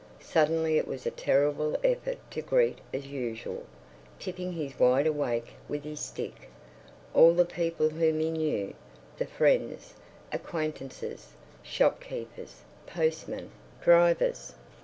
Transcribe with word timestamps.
Suddenly 0.19 0.79
it 0.79 0.87
was 0.87 1.05
a 1.05 1.11
terrible 1.11 1.77
effort 1.83 2.17
to 2.31 2.41
greet 2.41 2.79
as 2.91 3.05
usual—tipping 3.05 4.53
his 4.53 4.79
wide 4.79 5.05
awake 5.05 5.49
with 5.69 5.83
his 5.83 5.99
stick—all 5.99 7.35
the 7.35 7.45
people 7.45 7.89
whom 7.89 8.19
he 8.19 8.31
knew, 8.31 8.73
the 9.19 9.27
friends, 9.27 9.93
acquaintances, 10.31 11.33
shopkeepers, 11.61 12.63
postmen, 12.87 13.51
drivers. 13.79 14.55